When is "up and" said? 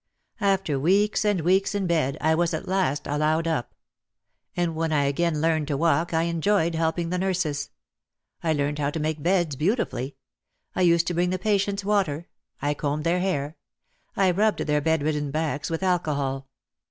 3.47-4.73